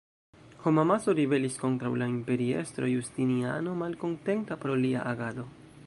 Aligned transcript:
Homamaso 0.61 1.13
ribelis 1.19 1.59
kontraŭ 1.65 1.91
la 2.03 2.07
imperiestro 2.13 2.91
Justiniano, 2.95 3.77
malkontenta 3.83 4.59
pro 4.65 4.81
lia 4.85 5.07
agado. 5.13 5.47